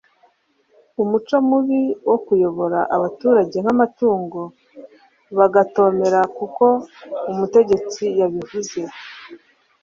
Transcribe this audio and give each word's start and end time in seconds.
umuco 1.01 1.35
mubi 1.49 1.81
wo 2.09 2.17
kuyobora 2.25 2.79
abaturage 2.95 3.57
nk'amatungo 3.61 4.41
bagatomera 5.37 6.19
kuko 6.37 6.65
umutegetsi 7.31 8.03
yabivuze 8.19 8.79